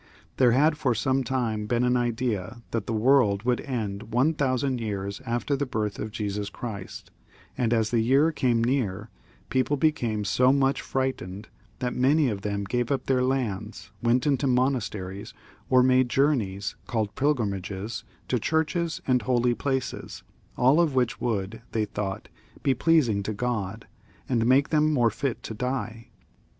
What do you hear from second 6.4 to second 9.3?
Christ, and as the year came near,